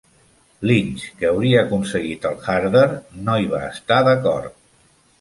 Lynch, 0.69 1.03
que 1.19 1.27
hauria 1.33 1.59
aconseguit 1.65 2.27
el 2.31 2.41
"Harder", 2.57 2.85
no 3.29 3.39
hi 3.45 3.49
va 3.55 3.63
estar 3.79 4.05
d'acord. 4.11 4.61